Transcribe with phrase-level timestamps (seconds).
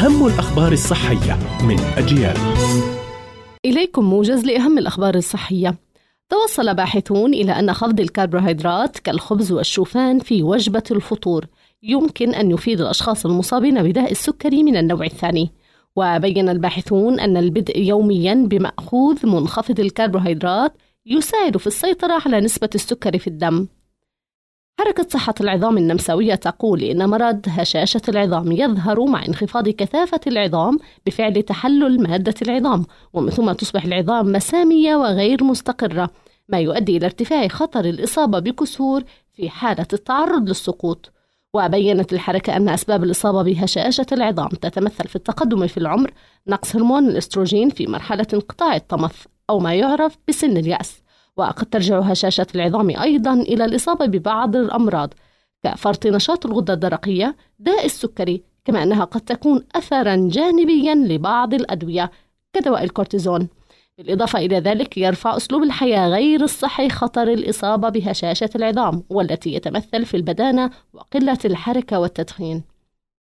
[0.00, 2.36] أهم الأخبار الصحية من أجيال.
[3.64, 5.78] إليكم موجز لأهم الأخبار الصحية.
[6.28, 11.46] توصل باحثون إلى أن خفض الكربوهيدرات كالخبز والشوفان في وجبة الفطور.
[11.82, 15.50] يمكن أن يفيد الأشخاص المصابين بداء السكري من النوع الثاني.
[15.96, 20.72] وبين الباحثون أن البدء يوميا بمأخوذ منخفض الكربوهيدرات
[21.06, 23.66] يساعد في السيطرة على نسبة السكر في الدم.
[24.80, 31.42] حركة صحة العظام النمساوية تقول إن مرض هشاشة العظام يظهر مع انخفاض كثافة العظام بفعل
[31.42, 36.10] تحلل مادة العظام ومن ثم تصبح العظام مسامية وغير مستقرة
[36.48, 41.12] ما يؤدي إلى ارتفاع خطر الإصابة بكسور في حالة التعرض للسقوط.
[41.54, 46.10] وبينت الحركة أن أسباب الإصابة بهشاشة العظام تتمثل في التقدم في العمر
[46.46, 51.02] نقص هرمون الأستروجين في مرحلة انقطاع الطمث أو ما يعرف بسن اليأس.
[51.36, 55.14] وقد ترجع هشاشة العظام أيضا إلى الإصابة ببعض الأمراض.
[55.64, 62.10] كفرط نشاط الغدة الدرقية داء السكري كما أنها قد تكون أثرا جانبيا لبعض الأدوية
[62.52, 63.48] كدواء الكورتيزون.
[63.98, 70.16] بالإضافة إلى ذلك يرفع أسلوب الحياة غير الصحي خطر الإصابة بهشاشة العظام والتي يتمثل في
[70.16, 72.62] البدانة وقلة الحركة والتدخين.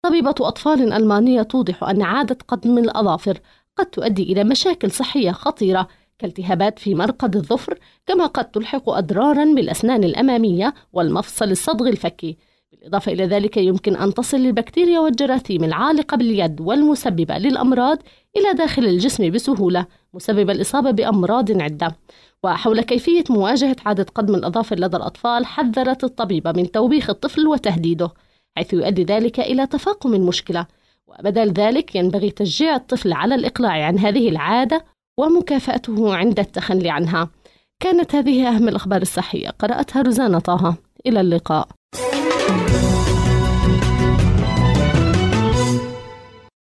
[0.02, 3.40] طبيبة أطفال ألمانية توضح أن عادة قدم الأظافر
[3.78, 5.88] قد تؤدي إلى مشاكل صحية خطيرة
[6.20, 12.38] كالتهابات في مرقد الظفر كما قد تلحق أضرارا بالأسنان الأمامية والمفصل الصدغ الفكي.
[12.72, 17.98] بالإضافة إلى ذلك يمكن أن تصل البكتيريا والجراثيم العالقة باليد والمسببة للأمراض
[18.38, 21.96] إلى داخل الجسم بسهولة مسبب الإصابة بأمراض عدة.
[22.44, 28.10] وحول كيفية مواجهة عادة قدم الأظافر لدى الأطفال حذرت الطبيبة من توبيخ الطفل وتهديده
[28.58, 30.66] حيث يؤدي ذلك إلى تفاقم المشكلة.
[31.08, 34.86] وبدل ذلك ينبغي تشجيع الطفل على الإقلاع عن هذه العادة
[35.20, 37.30] ومكافأته عند التخلي عنها.
[37.80, 39.50] كانت هذه أهم الأخبار الصحية.
[39.50, 40.76] قرأتها روزانا طه.
[41.06, 41.68] إلى اللقاء.